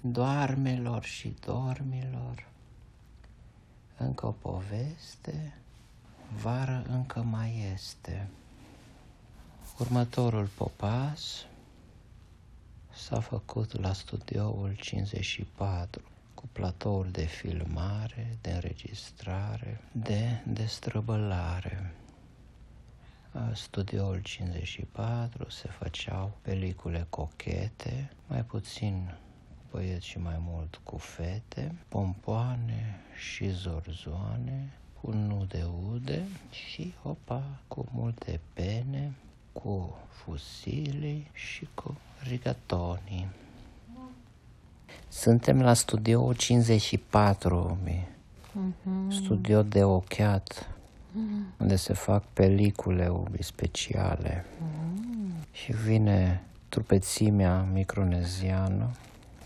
[0.00, 2.48] doarmelor și dormilor.
[3.96, 5.54] Încă o poveste,
[6.42, 8.28] vară încă mai este.
[9.78, 11.46] Următorul popas
[12.92, 16.02] s-a făcut la studioul 54
[16.34, 21.94] cu platoul de filmare, de înregistrare, de destrăbălare.
[23.52, 29.14] Studioul 54 se făceau pelicule cochete, mai puțin
[29.70, 37.86] băieți și mai mult cu fete, pompoane și zorzoane, cu nude ude și, opa, cu
[37.92, 39.12] multe pene,
[39.52, 41.96] cu fusili și cu
[42.28, 43.28] rigatoni.
[45.08, 49.10] Suntem la studio 54, mm-hmm.
[49.10, 51.58] studio de ochiat, mm-hmm.
[51.58, 54.44] unde se fac pelicule speciale.
[54.44, 55.52] Mm-hmm.
[55.52, 58.90] Și vine trupețimea microneziană,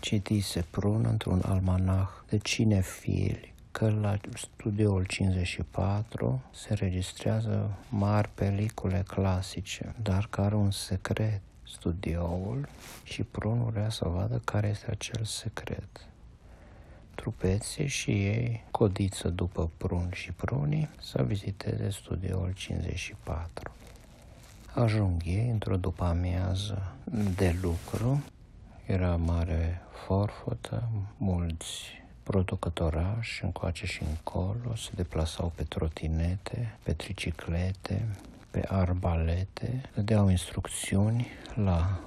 [0.05, 9.95] citise prun într-un almanah de cinefili că la studioul 54 se registrează mari pelicule clasice,
[10.01, 12.67] dar care un secret studioul
[13.03, 16.07] și prunul vrea să vadă care este acel secret.
[17.15, 23.71] Trupeții și ei codiță după prun și prunii să viziteze studioul 54.
[24.73, 26.93] Ajung ei într-o după amiază
[27.35, 28.23] de lucru.
[28.85, 38.07] Era mare forfotă, mulți producătorași încoace și încolo, se deplasau pe trotinete, pe triciclete,
[38.51, 41.99] pe arbalete, dădeau instrucțiuni la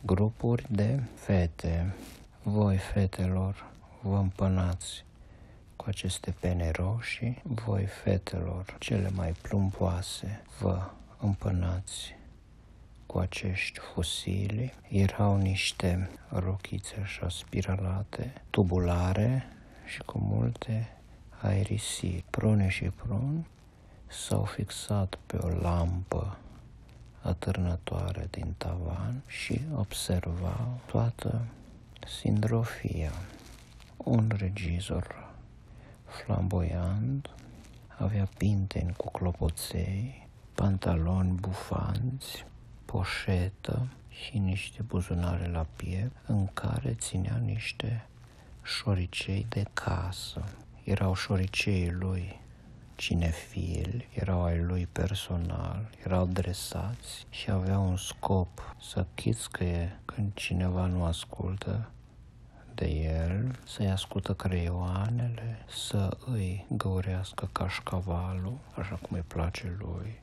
[0.00, 1.94] grupuri de fete.
[2.42, 5.04] Voi, fetelor, vă împănați
[5.76, 12.18] cu aceste pene roșii, voi, fetelor, cele mai plumboase, vă împănați
[13.10, 14.72] cu acești fusili.
[14.88, 19.46] Erau niște rochițe așa spiralate, tubulare
[19.86, 20.96] și cu multe
[21.40, 23.46] aerisiri, prune și prun,
[24.06, 26.38] s-au fixat pe o lampă
[27.22, 31.40] atârnătoare din tavan și observau toată
[32.06, 33.12] sindrofia.
[33.96, 35.32] Un regizor
[36.06, 37.30] flamboiant
[37.96, 42.44] avea pinteni cu clopoței, pantaloni bufanți,
[42.90, 48.06] poșetă și niște buzunare la piept în care ținea niște
[48.62, 50.44] șoricei de casă.
[50.84, 52.40] Erau șoriceii lui
[52.94, 60.86] cinefili, erau ai lui personal, erau dresați și aveau un scop să chițcăie când cineva
[60.86, 61.90] nu ascultă
[62.74, 70.20] de el, să-i ascultă creioanele, să îi găurească cașcavalul, așa cum îi place lui,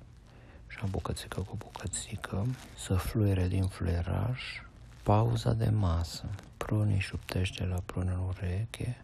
[0.68, 2.46] și bucățică cu bucățică,
[2.78, 4.42] să fluire din fluieraș,
[5.04, 6.26] pauza de masă,
[6.58, 8.98] prunii șuptește la prun în ureche,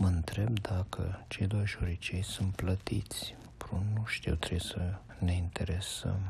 [0.00, 3.34] Mă întreb dacă cei doi șoricei sunt plătiți.
[3.56, 6.20] Prun nu știu, trebuie să ne interesăm.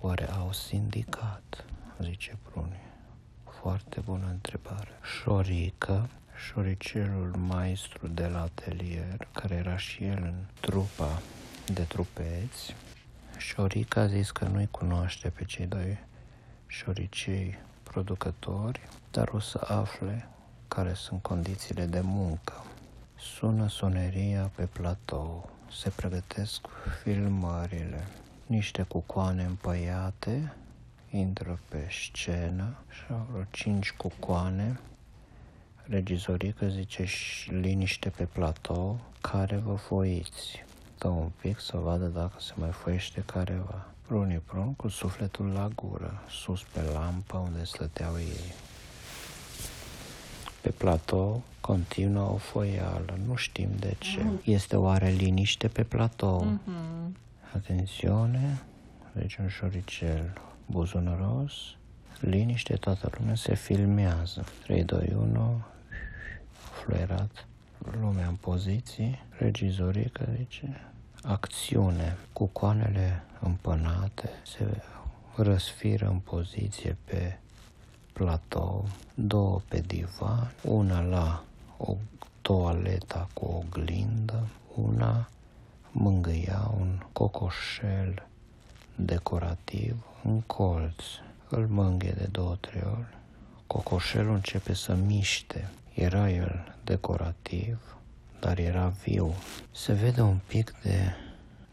[0.00, 1.64] Oare au sindicat?
[2.00, 2.80] Zice Pruni.
[3.60, 4.90] Foarte bună întrebare.
[5.20, 6.08] Șorică,
[6.50, 11.22] șoricelul maestru de la atelier, care era și el în trupa
[11.72, 12.74] de trupeți,
[13.40, 15.98] Șorica a zis că nu-i cunoaște pe cei doi
[16.66, 18.80] șoricei producători,
[19.10, 20.28] dar o să afle
[20.68, 22.64] care sunt condițiile de muncă.
[23.18, 26.66] Sună soneria pe platou, se pregătesc
[27.02, 28.06] filmările.
[28.46, 30.52] Niște cucoane împăiate
[31.10, 34.80] intră pe scenă și au vreo cinci cucoane.
[35.82, 40.64] Regizorică zice și liniște pe platou, care vă foiți.
[41.00, 43.86] Dă un pic să vadă dacă se mai foiește careva.
[44.06, 48.52] Prunii prun cu sufletul la gură, sus pe lampă unde stăteau ei.
[50.60, 54.22] Pe platou continuă o foială, nu știm de ce.
[54.22, 54.40] Mm.
[54.44, 56.58] Este oare liniște pe platou?
[56.58, 57.16] Mm-hmm.
[57.54, 58.62] Atențiune,
[59.12, 60.32] deci un șoricel
[60.66, 61.52] buzunoros,
[62.20, 64.44] liniște, toată lumea se filmează.
[64.62, 65.62] 3, 2, 1,
[66.84, 67.46] fluierat,
[68.00, 70.80] lumea în poziții, regizorică, zice,
[71.22, 74.82] acțiune, cu coanele împănate, se
[75.36, 77.38] răsfiră în poziție pe
[78.12, 81.44] platou, două pe divan, una la
[81.76, 81.96] o
[82.42, 85.28] toaleta cu oglindă, una
[85.92, 88.26] mângâia un cocoșel
[88.96, 91.04] decorativ în colț.
[91.48, 93.18] Îl mânghe de două, trei ori.
[93.66, 95.70] Cocoșelul începe să miște.
[96.00, 97.96] Era el decorativ,
[98.38, 99.34] dar era viu.
[99.70, 101.12] Se vede un pic de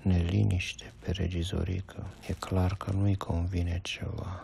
[0.02, 2.08] neliniște pe regizorică.
[2.28, 4.44] E clar că nu-i convine ceva.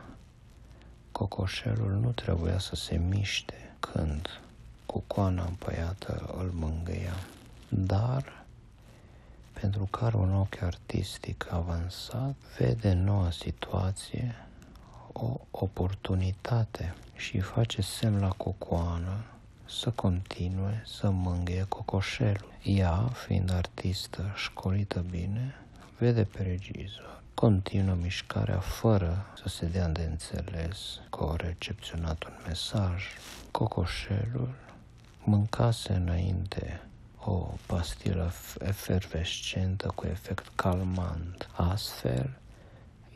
[1.12, 4.42] Cocoșelul nu trebuia să se miște când
[4.86, 7.16] cucoana împăiată îl mângâia.
[7.70, 8.46] Dar,
[9.54, 14.36] pentru că are un ochi artistic avansat, vede noua situație
[15.14, 19.24] o oportunitate și face semn la cucoană
[19.66, 22.52] să continue să mângâie cocoșelul.
[22.64, 25.56] Ea, fiind artistă școlită bine,
[25.98, 32.34] vede pe regizor, continuă mișcarea fără să se dea de înțeles că o recepționat un
[32.48, 33.04] mesaj.
[33.52, 34.50] Cocoșelul
[35.24, 36.82] mâncase înainte
[37.26, 41.50] o pastilă efervescentă cu efect calmant.
[41.56, 42.30] Astfel,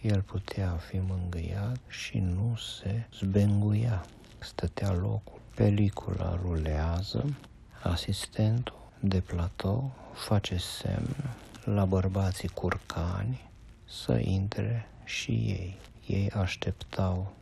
[0.02, 4.06] el putea fi mângâiat și nu se zbenguia.
[4.40, 5.37] Stătea locul.
[5.58, 7.36] Pelicula rulează,
[7.84, 11.16] asistentul de platou face semn
[11.64, 13.50] la bărbații curcani
[13.86, 15.78] să intre și ei.
[16.08, 17.34] Ei așteptau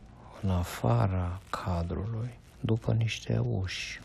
[0.42, 2.30] în afara cadrului,
[2.60, 4.00] după niște uși,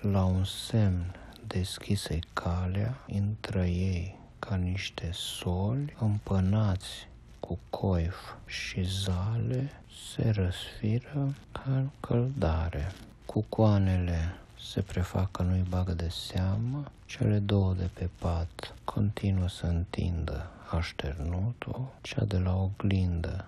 [0.00, 1.14] la un semn
[1.46, 7.08] deschise calea, intră ei ca niște soli împănați
[7.40, 8.16] cu coif
[8.46, 9.70] și zale,
[10.14, 12.92] se răsfiră ca căldare.
[13.26, 19.66] Cucoanele se prefac că nu-i bagă de seamă, cele două de pe pat continuă să
[19.66, 23.44] întindă așternutul, cea de la oglindă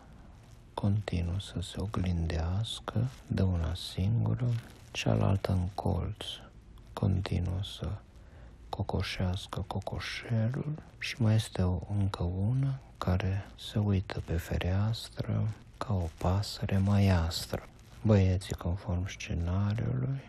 [0.75, 4.47] continuă să se oglindească de una singură,
[4.91, 6.25] cealaltă în colț
[6.93, 7.89] continuă să
[8.69, 10.83] cocoșească cocoșelul.
[10.99, 15.49] Și mai este o, încă una care se uită pe fereastră
[15.79, 17.69] ca o pasăre maiastră.
[18.07, 20.21] Băieții, conform scenariului,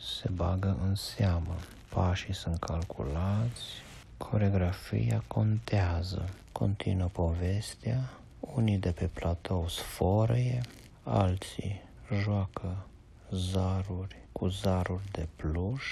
[0.00, 1.56] se bagă în seamă.
[1.88, 3.62] Pașii sunt calculați,
[4.16, 6.28] coregrafia contează.
[6.52, 8.10] Continuă povestea,
[8.40, 10.60] unii de pe platou sforăie,
[11.02, 11.80] alții
[12.22, 12.86] joacă
[13.30, 15.84] zaruri cu zaruri de pluș,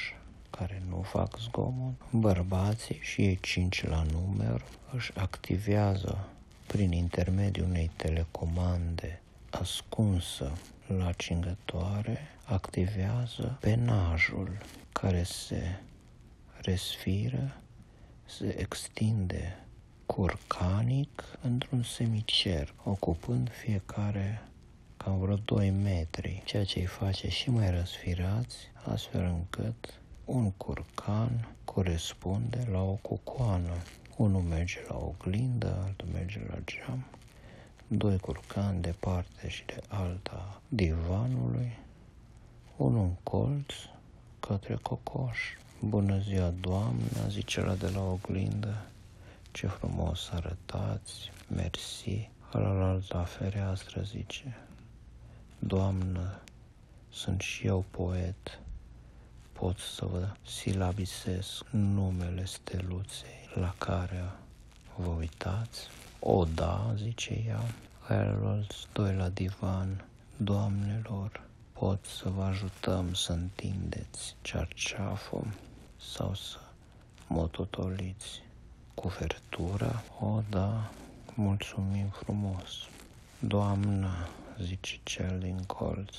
[0.50, 4.62] care nu fac zgomot, bărbații și ei cinci la număr
[4.92, 6.28] își activează
[6.66, 9.20] prin intermediul unei telecomande
[9.50, 10.52] ascunsă
[10.86, 14.58] la cingătoare, activează penajul
[14.92, 15.62] care se
[16.60, 17.56] resfiră,
[18.24, 19.58] se extinde
[20.06, 24.42] curcanic într-un semicer, ocupând fiecare
[24.96, 31.54] cam vreo 2 metri, ceea ce îi face și mai răsfirați, astfel încât un curcan
[31.64, 33.72] corespunde la o cucoană.
[34.16, 37.04] Unul merge la oglindă, altul merge la geam,
[37.88, 41.78] doi curcani de parte și de alta divanului,
[42.76, 43.72] unul în colț
[44.40, 45.38] către cocoș.
[45.80, 48.86] Bună ziua, doamnă, zice la de la oglindă,
[49.50, 52.30] ce frumos arătați, mersi.
[52.52, 54.56] Alalt la fereastră zice,
[55.58, 56.40] Doamnă,
[57.10, 58.58] sunt și eu poet,
[59.52, 64.24] pot să vă silabisesc numele steluței la care
[64.96, 65.88] vă uitați?
[66.26, 67.60] O, da, zice ea,
[68.08, 70.04] alți doi la divan,
[70.36, 71.42] doamnelor,
[71.72, 75.46] pot să vă ajutăm să întindeți cearceafă
[76.14, 76.58] sau să
[77.26, 78.42] mototoliți
[78.94, 80.02] cuvertura?
[80.20, 80.90] O, da,
[81.34, 82.70] mulțumim frumos.
[83.38, 84.28] Doamnă,
[84.62, 86.14] zice cel din colț,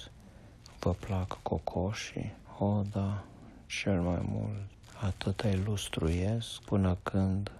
[0.79, 2.33] vă plac cocoșii?
[2.59, 3.23] O, da,
[3.65, 4.61] cel mai mult.
[5.01, 7.51] Atâta ilustruiesc până când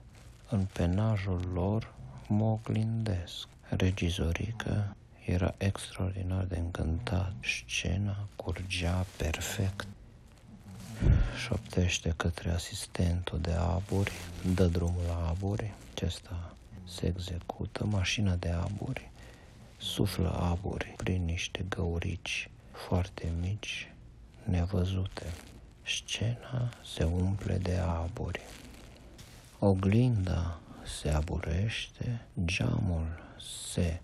[0.50, 1.93] în penajul lor
[2.27, 3.48] mă oglindesc.
[3.70, 7.34] Regizorică era extraordinar de încântat.
[7.41, 9.88] Scena curgea perfect.
[11.46, 14.12] Șoptește către asistentul de aburi,
[14.53, 16.55] dă drumul la aburi, acesta
[16.88, 19.10] se execută, mașina de aburi,
[19.77, 23.91] suflă aburi prin niște găurici foarte mici,
[24.44, 25.25] nevăzute.
[25.84, 28.39] Scena se umple de aburi.
[29.60, 33.24] Oglinda se aburește, geamul
[33.70, 34.00] se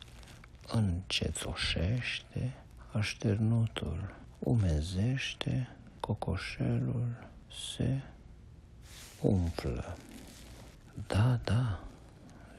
[0.68, 2.54] încețoșește,
[2.92, 5.70] așternutul umezește,
[6.00, 7.30] cocoșelul
[7.76, 8.00] se
[9.22, 9.98] umflă.
[11.08, 11.80] Da, da,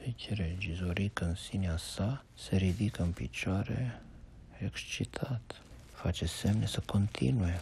[0.03, 4.01] zice regizoric în sinea sa, se ridică în picioare,
[4.57, 5.61] excitat.
[5.91, 7.59] Face semne să continue.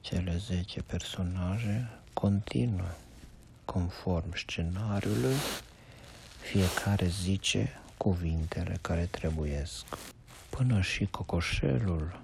[0.00, 2.88] Cele zece personaje continuă
[3.64, 5.34] conform scenariului,
[6.50, 9.84] fiecare zice cuvintele care trebuiesc.
[10.48, 12.20] Până și cocoșelul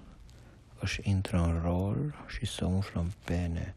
[0.79, 3.75] își intră în rol și se umflă în pene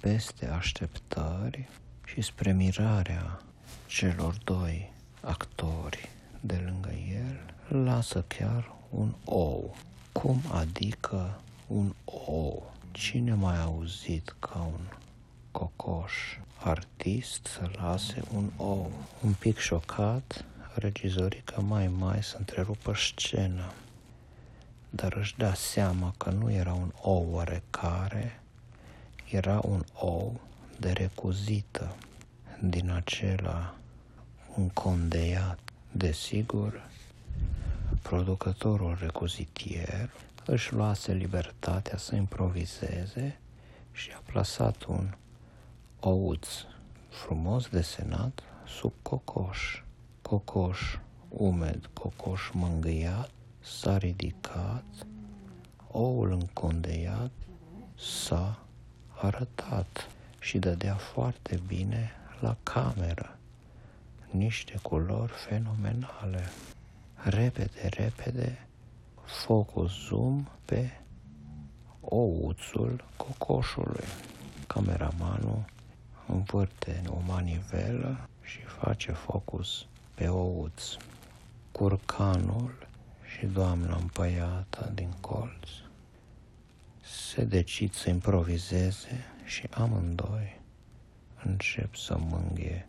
[0.00, 1.68] peste așteptări
[2.06, 3.40] și spre mirarea
[3.86, 6.08] celor doi actori
[6.40, 9.76] de lângă el, lasă chiar un ou.
[10.12, 12.72] Cum adică un ou?
[12.92, 14.80] Cine mai a auzit ca un
[15.56, 16.12] cocoș
[16.58, 18.92] artist să lase un ou?
[19.22, 20.44] Un pic șocat,
[20.74, 23.72] regizorica mai mai să întrerupă scena,
[24.90, 28.40] dar își da seama că nu era un ou oarecare,
[29.30, 30.40] era un ou
[30.80, 31.96] de recuzită,
[32.60, 33.74] din acela
[34.56, 35.58] încondeiat.
[35.92, 36.88] Desigur,
[38.02, 40.10] producătorul recuzitier
[40.46, 43.38] își luase libertatea să improvizeze
[43.92, 45.08] și a plasat un
[46.08, 46.48] ouț
[47.08, 49.82] frumos desenat sub cocoș.
[50.22, 50.80] Cocoș
[51.28, 54.84] umed, cocoș mângâiat, s-a ridicat,
[55.90, 57.30] oul încondeiat
[57.94, 58.58] s-a
[59.14, 62.10] arătat și dădea foarte bine
[62.40, 63.38] la cameră.
[64.30, 66.44] Niște culori fenomenale.
[67.14, 68.66] Repede, repede,
[69.24, 70.90] focus zoom pe
[72.00, 74.04] ouțul cocoșului.
[74.66, 75.74] Cameramanul
[76.26, 80.82] învârte o manivelă și face focus pe ouț.
[81.72, 82.86] Curcanul
[83.36, 85.68] și doamna împăiată din colț
[87.36, 90.60] se decid să improvizeze și amândoi
[91.44, 92.88] încep să mânghe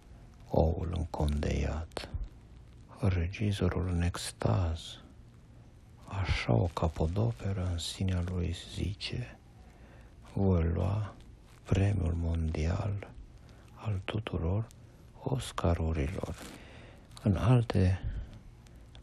[0.50, 2.10] oul încondeiat.
[3.00, 4.80] Regizorul în extaz,
[6.06, 9.38] așa o capodoperă în sinea lui zice,
[10.34, 11.14] voi lua
[11.64, 13.10] premiul mondial
[13.86, 14.68] al tuturor
[15.24, 16.36] Oscarurilor.
[17.24, 18.02] În alte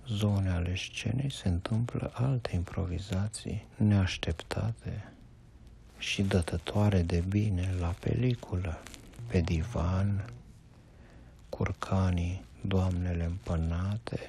[0.09, 5.13] zone ale scenei se întâmplă alte improvizații neașteptate
[5.99, 8.79] și dătătoare de bine la peliculă.
[9.27, 10.25] Pe divan,
[11.49, 14.21] curcanii, doamnele împănate,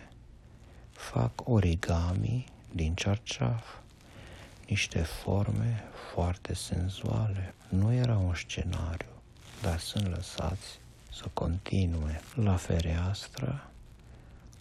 [0.92, 3.64] fac origami din cerceaf,
[4.68, 5.84] niște forme
[6.14, 7.54] foarte senzuale.
[7.70, 9.15] Nu era un scenariu,
[9.66, 10.80] dar sunt lăsați
[11.12, 12.22] să continue.
[12.36, 13.70] La fereastră,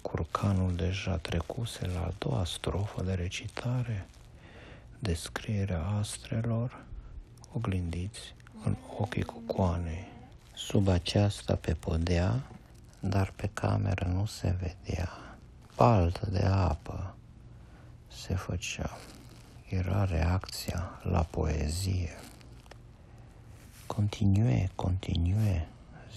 [0.02, 4.06] curcanul deja trecuse la a doua strofă de recitare,
[4.98, 6.84] descrierea astrelor,
[7.52, 8.34] oglindiți
[8.64, 10.06] în ochii cucoanei.
[10.54, 12.42] Sub aceasta pe podea,
[13.00, 15.36] dar pe cameră nu se vedea.
[15.76, 17.14] Baltă de apă
[18.12, 18.98] se făcea.
[19.68, 22.18] Era reacția la poezie.
[23.94, 25.68] Continue, continue,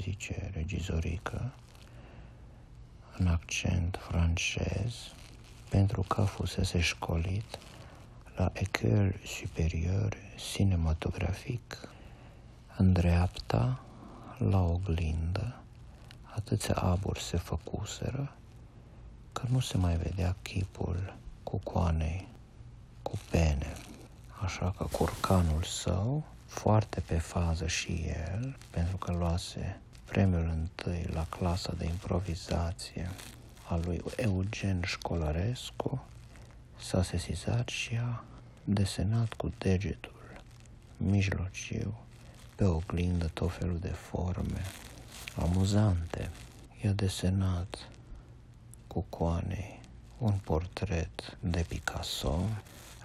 [0.01, 1.53] zice regizorică,
[3.17, 4.93] în accent francez,
[5.69, 7.60] pentru că fusese școlit
[8.36, 11.77] la École Supérieure Cinématographique.
[12.77, 13.79] În dreapta,
[14.38, 15.62] la oglindă,
[16.36, 18.36] atâția aburi se făcuseră
[19.31, 22.27] că nu se mai vedea chipul cu coanei,
[23.01, 23.74] cu pene.
[24.43, 31.25] Așa că curcanul său, foarte pe fază și el, pentru că luase premiul întâi la
[31.30, 33.10] clasa de improvizație
[33.68, 36.06] a lui Eugen Școlărescu,
[36.80, 38.24] s-a sesizat și a
[38.63, 40.42] desenat cu degetul
[40.98, 41.94] mijlociu
[42.56, 44.62] pe oglindă tot felul de forme
[45.36, 46.30] amuzante.
[46.84, 47.89] I-a desenat
[48.88, 49.80] cu coanei
[50.18, 52.39] un portret de Picasso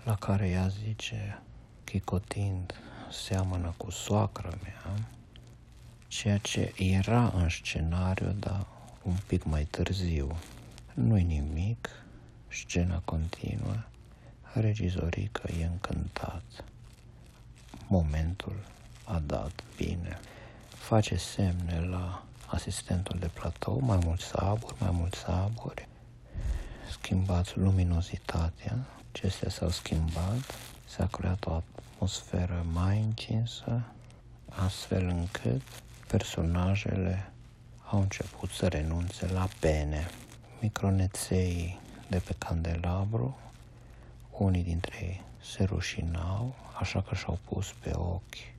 [0.05, 1.43] la care ea zice,
[1.85, 2.75] chicotind,
[3.13, 4.95] seamănă cu soacră mea,
[6.09, 8.67] ceea ce era în scenariu, dar
[9.03, 10.37] un pic mai târziu.
[10.95, 11.89] Nu-i nimic,
[12.49, 13.77] scena continuă,
[14.53, 16.65] regizorica e încântat.
[17.87, 18.57] Momentul
[19.05, 20.19] a dat bine.
[20.69, 25.89] Face semne la asistentul de platou, mai mulți saburi, mai mulți saburi.
[26.91, 28.79] Schimbați luminozitatea,
[29.13, 30.55] acestea s-au schimbat,
[30.85, 31.63] s-a creat o
[32.03, 33.83] atmosferă mai încinsă,
[34.49, 35.63] astfel încât
[36.07, 37.33] personajele
[37.91, 40.11] au început să renunțe la pene.
[40.61, 43.39] Microneței de pe candelabru,
[44.31, 48.53] unii dintre ei se rușinau, așa că și-au pus pe ochi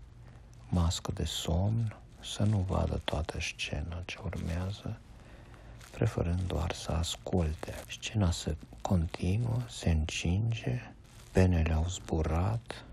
[0.70, 4.98] mască de somn, să nu vadă toată scena ce urmează,
[5.92, 7.74] preferând doar să asculte.
[7.88, 10.82] Scena se continuă, se încinge,
[11.32, 12.84] penele au zburat,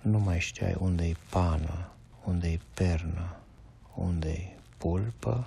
[0.00, 1.88] nu mai știai unde-i pană,
[2.24, 3.36] unde-i pernă,
[3.94, 5.46] unde-i pulpă,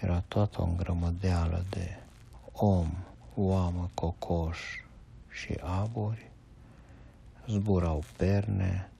[0.00, 1.96] era toată o îngrămădeală de
[2.52, 2.90] om,
[3.34, 4.58] oamă, cocoș
[5.28, 6.30] și aburi,
[7.48, 8.90] zburau perne,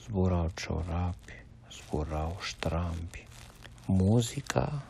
[0.00, 3.26] zburau ciorapi, zburau ștrampi.
[3.86, 4.82] Muzica,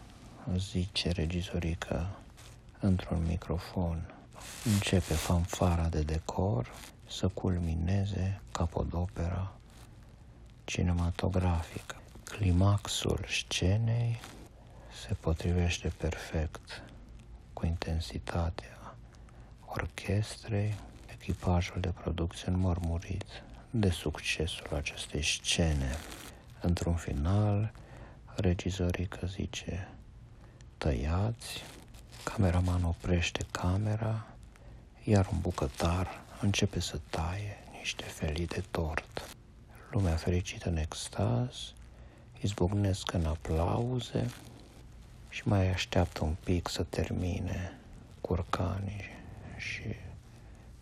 [0.57, 2.17] zice regizorica
[2.81, 4.15] într-un microfon,
[4.75, 6.69] începe fanfara de decor
[7.09, 9.53] să culmineze capodopera
[10.65, 11.97] cinematografică.
[12.25, 14.21] Climaxul scenei
[15.07, 16.83] se potrivește perfect
[17.53, 18.97] cu intensitatea
[19.67, 20.75] orchestrei,
[21.13, 25.97] echipajul de producție înmărmurit de succesul acestei scene.
[26.61, 27.73] Într-un final,
[28.35, 29.89] regizorica zice
[30.79, 31.63] tăiați,
[32.23, 34.27] cameraman oprește camera,
[35.05, 39.37] iar un bucătar începe să taie niște felii de tort.
[39.91, 41.73] Lumea fericită în extaz,
[42.41, 44.31] izbucnesc în aplauze
[45.29, 47.79] și mai așteaptă un pic să termine
[48.21, 49.05] curcanii
[49.57, 49.95] și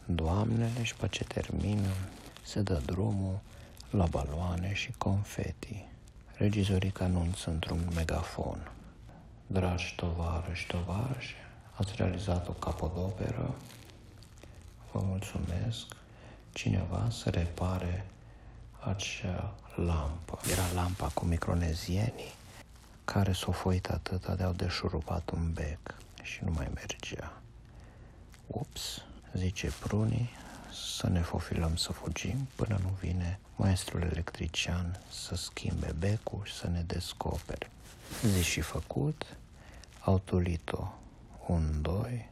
[0.04, 1.92] doamnele și pe ce termină
[2.42, 3.38] se dă drumul
[3.90, 5.85] la baloane și confeti.
[6.37, 8.71] Regizorica anunță într-un megafon.
[9.47, 11.35] Dragi tovarăși, tovarăși,
[11.73, 13.54] ați realizat o capodoperă.
[14.93, 15.87] Vă mulțumesc.
[16.53, 18.07] Cineva să repare
[18.81, 20.39] acea lampă.
[20.51, 22.33] Era lampa cu micronezienii
[23.05, 27.33] care s-au foit atâta de-au deșurubat un bec și nu mai mergea.
[28.47, 29.03] Ups,
[29.35, 30.31] zice Pruni,
[30.97, 36.69] să ne fofilăm să fugim până nu vine maestrul electrician să schimbe becul și să
[36.69, 37.71] ne descopere.
[38.23, 39.37] Zi și făcut,
[40.01, 40.93] au tulit-o
[41.47, 42.31] un, doi,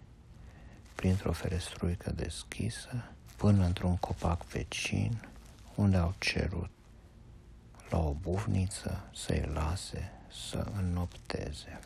[1.01, 3.05] printr-o ferestruică deschisă,
[3.37, 5.29] până într-un copac vecin,
[5.75, 6.71] unde au cerut
[7.91, 10.13] la o bufniță să-i lase
[10.49, 11.81] să înnopteze.